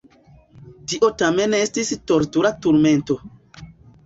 Tio 0.93 1.09
tamen 1.23 1.57
estis 1.59 1.93
tortura 2.13 2.53
turmento. 2.65 3.21